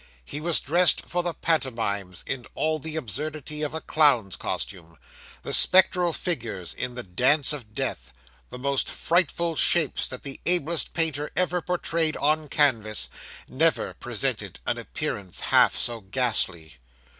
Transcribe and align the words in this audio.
He 0.25 0.41
was 0.41 0.59
dressed 0.59 1.05
for 1.05 1.21
the 1.21 1.35
pantomimes 1.35 2.23
in 2.25 2.47
all 2.55 2.79
the 2.79 2.95
absurdity 2.95 3.61
of 3.61 3.75
a 3.75 3.81
clown's 3.81 4.35
costume. 4.35 4.97
The 5.43 5.53
spectral 5.53 6.11
figures 6.11 6.73
in 6.73 6.95
the 6.95 7.03
Dance 7.03 7.53
of 7.53 7.75
Death, 7.75 8.11
the 8.49 8.57
most 8.57 8.89
frightful 8.89 9.55
shapes 9.55 10.07
that 10.07 10.23
the 10.23 10.39
ablest 10.47 10.93
painter 10.95 11.29
ever 11.35 11.61
portrayed 11.61 12.17
on 12.17 12.49
canvas, 12.49 13.09
never 13.47 13.93
presented 13.93 14.57
an 14.65 14.79
appearance 14.79 15.39
half 15.53 15.75
so 15.75 16.01
ghastly. 16.01 16.77